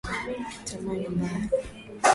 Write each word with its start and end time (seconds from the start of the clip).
Tamaa 0.67 0.95
ni 0.99 1.07
mbaya 1.13 1.49